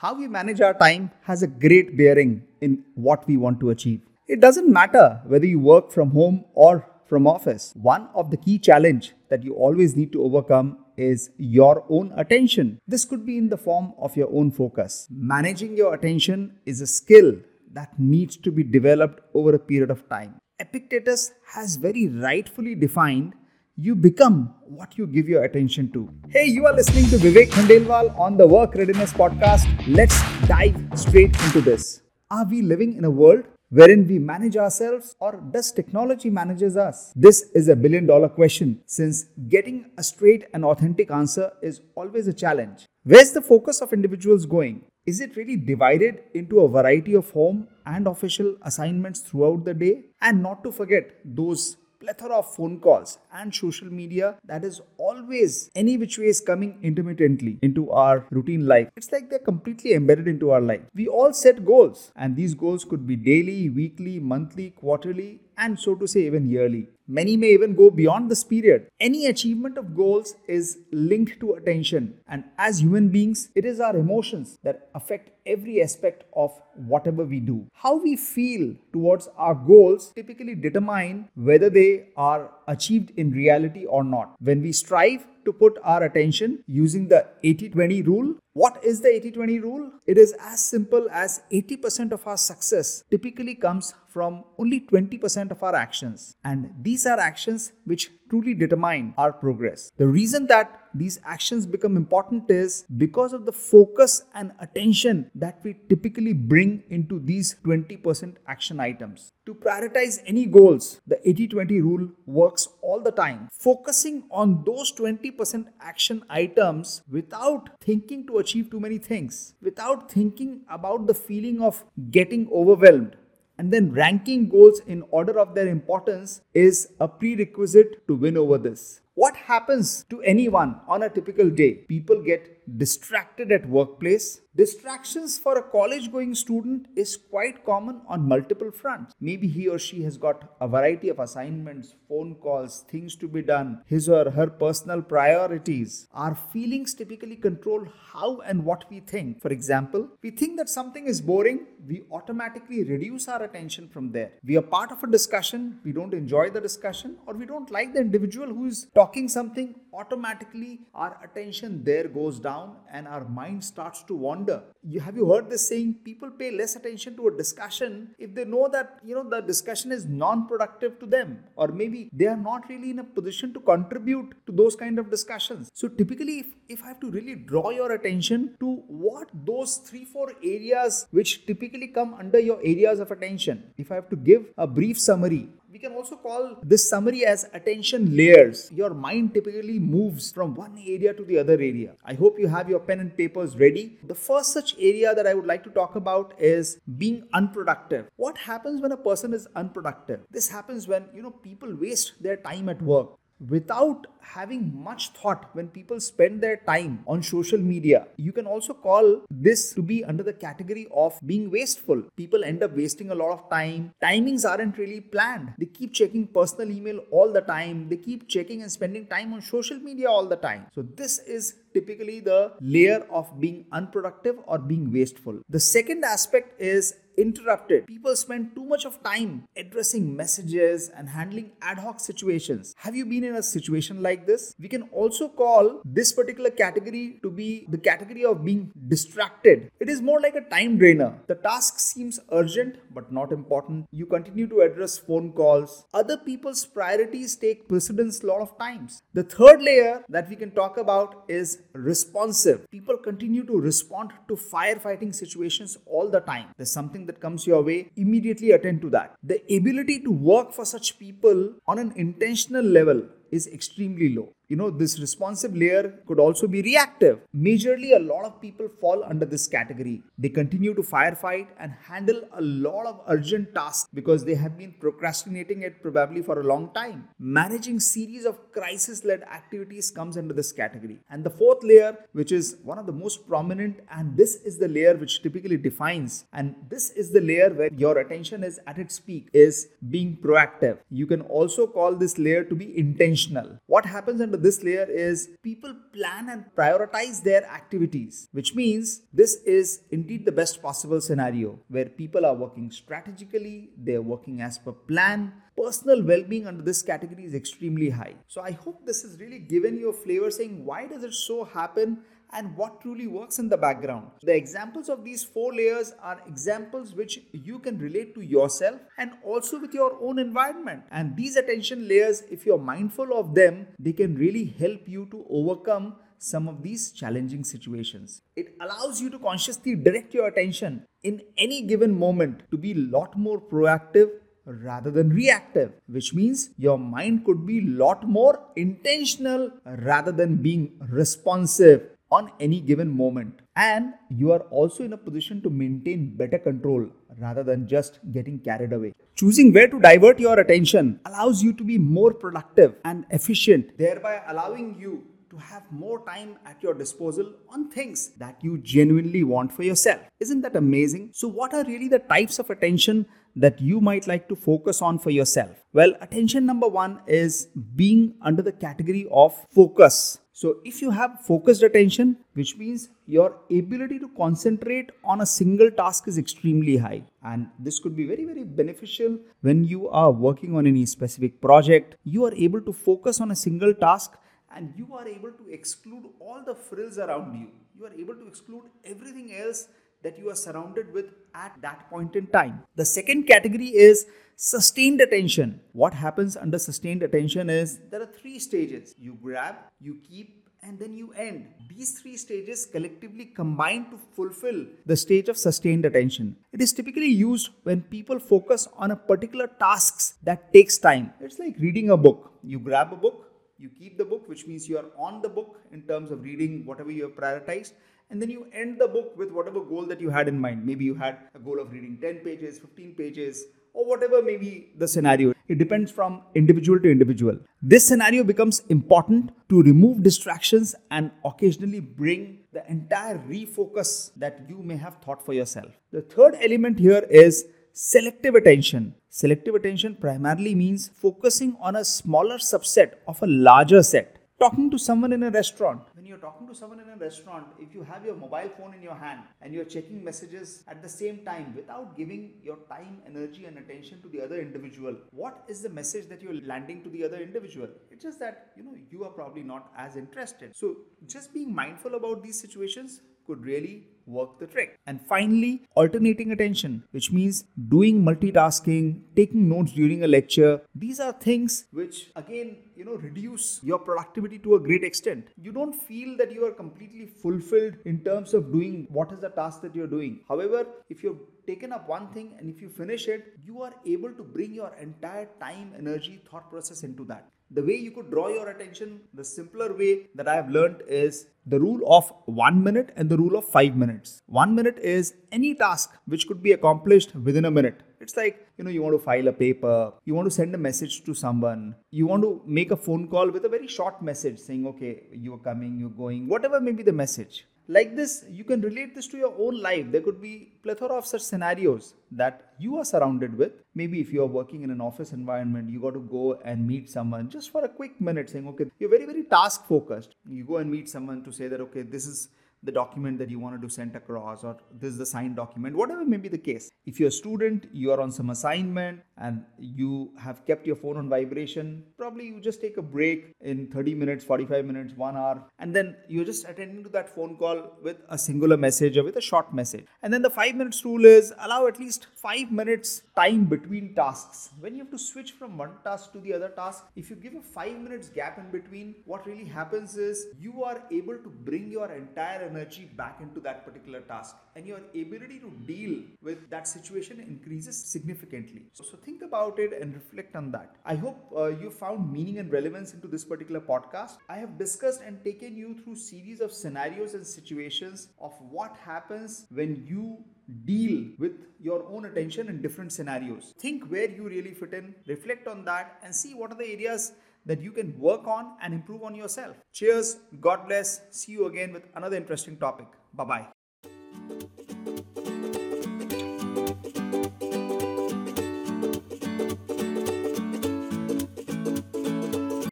[0.00, 4.00] How we manage our time has a great bearing in what we want to achieve.
[4.28, 7.72] It doesn't matter whether you work from home or from office.
[7.74, 12.78] One of the key challenge that you always need to overcome is your own attention.
[12.86, 15.08] This could be in the form of your own focus.
[15.10, 17.34] Managing your attention is a skill
[17.72, 20.36] that needs to be developed over a period of time.
[20.60, 23.34] Epictetus has very rightfully defined
[23.80, 26.12] you become what you give your attention to.
[26.30, 29.68] Hey, you are listening to Vivek Khandelwal on the Work Readiness Podcast.
[29.86, 32.02] Let's dive straight into this.
[32.28, 37.12] Are we living in a world wherein we manage ourselves or does technology manages us?
[37.14, 42.26] This is a billion dollar question since getting a straight and authentic answer is always
[42.26, 42.84] a challenge.
[43.04, 44.82] Where's the focus of individuals going?
[45.06, 50.06] Is it really divided into a variety of home and official assignments throughout the day?
[50.20, 55.70] And not to forget those plethora of phone calls and social media that is always
[55.74, 58.88] any which way is coming intermittently into our routine life.
[58.96, 60.82] It's like they're completely embedded into our life.
[60.94, 65.94] We all set goals, and these goals could be daily, weekly, monthly, quarterly, and so
[65.96, 66.88] to say, even yearly.
[67.06, 68.88] Many may even go beyond this period.
[69.00, 73.96] Any achievement of goals is linked to attention, and as human beings, it is our
[73.96, 77.66] emotions that affect every aspect of whatever we do.
[77.72, 84.04] How we feel towards our goals typically determine whether they are achieved in reality or
[84.04, 84.34] not.
[84.40, 88.34] When we strive to put our attention using the 80 20 rule.
[88.58, 89.92] What is the 80 20 rule?
[90.04, 95.62] It is as simple as 80% of our success typically comes from only 20% of
[95.62, 96.34] our actions.
[96.42, 99.92] And these are actions which truly determine our progress.
[99.96, 105.60] The reason that these actions become important is because of the focus and attention that
[105.62, 109.32] we typically bring into these 20% action items.
[109.46, 113.48] To prioritize any goals, the 80 20 rule works all the time.
[113.52, 120.60] Focusing on those 20% action items without thinking to achieve too many things, without thinking
[120.68, 123.16] about the feeling of getting overwhelmed
[123.58, 128.56] and then ranking goals in order of their importance is a prerequisite to win over
[128.56, 129.00] this.
[129.18, 131.72] What happens to anyone on a typical day?
[131.74, 134.40] People get distracted at workplace.
[134.56, 139.14] Distractions for a college going student is quite common on multiple fronts.
[139.20, 143.40] Maybe he or she has got a variety of assignments, phone calls, things to be
[143.40, 146.08] done, his or her personal priorities.
[146.12, 149.40] Our feelings typically control how and what we think.
[149.40, 154.32] For example, we think that something is boring, we automatically reduce our attention from there.
[154.44, 157.92] We are part of a discussion, we don't enjoy the discussion, or we don't like
[157.92, 163.24] the individual who is talking something, automatically our attention there goes down down and our
[163.24, 164.62] mind starts to wander.
[164.82, 168.44] You have you heard this saying people pay less attention to a discussion if they
[168.44, 172.68] know that you know the discussion is non-productive to them or maybe they are not
[172.68, 175.70] really in a position to contribute to those kind of discussions.
[175.74, 178.76] So typically if, if I have to really draw your attention to
[179.06, 183.96] what those three four areas which typically come under your areas of attention if I
[183.96, 188.70] have to give a brief summary we can also call this summary as attention layers.
[188.72, 191.94] Your mind typically moves from one area to the other area.
[192.04, 193.98] I hope you have your pen and papers ready.
[194.04, 198.08] The first such area that I would like to talk about is being unproductive.
[198.16, 200.20] What happens when a person is unproductive?
[200.30, 205.48] This happens when, you know, people waste their time at work without having much thought
[205.54, 208.06] when people spend their time on social media.
[208.16, 212.02] You can also call this to be under the category of being wasteful.
[212.16, 213.92] People end up wasting a lot of time.
[214.02, 215.54] Timings aren't really planned.
[215.58, 217.88] They keep checking personal email all the time.
[217.88, 220.66] They keep checking and spending time on social media all the time.
[220.74, 225.42] So, this is typically the layer of being unproductive or being wasteful.
[225.48, 227.86] The second aspect is interrupted.
[227.86, 232.74] People spend too much of time addressing messages and handling ad hoc situations.
[232.78, 234.54] Have you been in a situation like this?
[234.58, 239.70] We can also call this particular category to be the category of being distracted.
[239.80, 241.18] It is more like a time drainer.
[241.26, 243.86] The task seems urgent but not important.
[243.90, 245.84] You continue to address phone calls.
[245.92, 249.02] Other people's priorities take precedence a lot of times.
[249.14, 252.68] The third layer that we can talk about is responsive.
[252.70, 256.46] People continue to respond to firefighting situations all the time.
[256.56, 259.14] There's something that comes your way, immediately attend to that.
[259.22, 264.56] The ability to work for such people on an intentional level is extremely low you
[264.56, 267.20] know this responsive layer could also be reactive.
[267.36, 270.02] Majorly a lot of people fall under this category.
[270.16, 274.74] They continue to firefight and handle a lot of urgent tasks because they have been
[274.80, 277.08] procrastinating it probably for a long time.
[277.18, 280.98] Managing series of crisis led activities comes under this category.
[281.10, 284.68] And the fourth layer which is one of the most prominent and this is the
[284.68, 288.98] layer which typically defines and this is the layer where your attention is at its
[288.98, 290.78] peak is being proactive.
[290.90, 293.58] You can also call this layer to be intentional.
[293.66, 299.02] What happens under under this layer is people plan and prioritize their activities, which means
[299.12, 304.58] this is indeed the best possible scenario where people are working strategically, they're working as
[304.58, 305.32] per plan.
[305.58, 308.14] Personal well-being under this category is extremely high.
[308.28, 311.44] So I hope this has really given you a flavor saying why does it so
[311.44, 311.98] happen
[312.32, 314.10] and what truly works in the background.
[314.22, 319.12] The examples of these four layers are examples which you can relate to yourself and
[319.24, 320.84] also with your own environment.
[320.92, 325.26] And these attention layers, if you're mindful of them, they can really help you to
[325.28, 328.22] overcome some of these challenging situations.
[328.36, 332.76] It allows you to consciously direct your attention in any given moment to be a
[332.76, 334.10] lot more proactive
[334.48, 340.72] rather than reactive, which means your mind could be lot more intentional rather than being
[340.88, 343.40] responsive on any given moment.
[343.54, 346.86] And you are also in a position to maintain better control
[347.20, 348.94] rather than just getting carried away.
[349.14, 354.22] Choosing where to divert your attention allows you to be more productive and efficient, thereby
[354.28, 359.52] allowing you to have more time at your disposal on things that you genuinely want
[359.52, 360.00] for yourself.
[360.20, 361.10] Isn't that amazing?
[361.12, 363.06] So, what are really the types of attention
[363.38, 365.50] that you might like to focus on for yourself?
[365.72, 370.18] Well, attention number one is being under the category of focus.
[370.32, 375.70] So, if you have focused attention, which means your ability to concentrate on a single
[375.70, 380.54] task is extremely high, and this could be very, very beneficial when you are working
[380.54, 381.96] on any specific project.
[382.04, 384.16] You are able to focus on a single task
[384.54, 387.48] and you are able to exclude all the frills around you.
[387.78, 389.68] You are able to exclude everything else
[390.02, 392.62] that you are surrounded with at that point in time.
[392.76, 394.06] The second category is
[394.36, 395.60] sustained attention.
[395.72, 400.78] What happens under sustained attention is there are three stages you grab, you keep, and
[400.78, 401.46] then you end.
[401.68, 406.36] These three stages collectively combine to fulfill the stage of sustained attention.
[406.52, 411.12] It is typically used when people focus on a particular tasks that takes time.
[411.20, 412.32] It's like reading a book.
[412.42, 415.60] You grab a book, you keep the book, which means you are on the book
[415.72, 417.72] in terms of reading whatever you have prioritized,
[418.10, 420.64] and then you end the book with whatever goal that you had in mind.
[420.64, 423.44] Maybe you had a goal of reading 10 pages, 15 pages,
[423.74, 425.34] or whatever may be the scenario.
[425.46, 427.38] It depends from individual to individual.
[427.62, 434.62] This scenario becomes important to remove distractions and occasionally bring the entire refocus that you
[434.62, 435.68] may have thought for yourself.
[435.92, 438.94] The third element here is selective attention.
[439.10, 444.78] Selective attention primarily means focusing on a smaller subset of a larger set talking to
[444.78, 445.82] someone in a restaurant.
[446.18, 448.96] You're talking to someone in a restaurant, if you have your mobile phone in your
[448.96, 453.56] hand and you're checking messages at the same time without giving your time, energy, and
[453.56, 457.18] attention to the other individual, what is the message that you're landing to the other
[457.18, 457.68] individual?
[457.92, 460.56] It's just that you know you are probably not as interested.
[460.56, 463.76] So just being mindful about these situations could really
[464.08, 464.78] work the trick.
[464.86, 470.60] And finally, alternating attention, which means doing multitasking, taking notes during a lecture.
[470.74, 475.28] These are things which again, you know, reduce your productivity to a great extent.
[475.36, 479.30] You don't feel that you are completely fulfilled in terms of doing what is the
[479.30, 480.20] task that you're doing.
[480.28, 484.12] However, if you've taken up one thing and if you finish it, you are able
[484.12, 488.28] to bring your entire time, energy, thought process into that the way you could draw
[488.28, 492.92] your attention, the simpler way that I have learned is the rule of one minute
[492.96, 494.20] and the rule of five minutes.
[494.26, 497.82] One minute is any task which could be accomplished within a minute.
[498.00, 500.58] It's like, you know, you want to file a paper, you want to send a
[500.58, 504.38] message to someone, you want to make a phone call with a very short message
[504.38, 508.60] saying, okay, you're coming, you're going, whatever may be the message like this you can
[508.62, 509.86] relate this to your own life.
[509.92, 513.52] There could be plethora of such scenarios that you are surrounded with.
[513.74, 516.88] Maybe if you are working in an office environment you got to go and meet
[516.88, 520.14] someone just for a quick minute saying okay you're very very task focused.
[520.28, 522.28] You go and meet someone to say that okay this is
[522.62, 526.04] the document that you wanted to send across or this is the signed document whatever
[526.04, 526.70] may be the case.
[526.86, 530.96] If you're a student you are on some assignment and you have kept your phone
[530.96, 535.42] on vibration probably you just take a break in 30 minutes 45 minutes 1 hour
[535.58, 539.16] and then you're just attending to that phone call with a singular message or with
[539.16, 539.86] a short message.
[540.02, 544.50] And then the 5 minutes rule is allow at least 5 minutes time between tasks.
[544.60, 547.34] When you have to switch from one task to the other task if you give
[547.34, 551.70] a 5 minutes gap in between what really happens is you are able to bring
[551.70, 556.66] your entire energy back into that particular task and your ability to deal with that
[556.66, 558.62] situation increases significantly.
[558.72, 560.76] So, so think about it and reflect on that.
[560.84, 564.18] I hope uh, you found meaning and relevance into this particular podcast.
[564.28, 569.46] I have discussed and taken you through series of scenarios and situations of what happens
[569.50, 570.24] when you
[570.64, 573.54] deal with your own attention in different scenarios.
[573.58, 577.12] Think where you really fit in, reflect on that, and see what are the areas
[577.46, 579.56] that you can work on and improve on yourself.
[579.72, 581.00] Cheers, God bless.
[581.10, 582.86] See you again with another interesting topic.
[583.14, 583.57] Bye bye.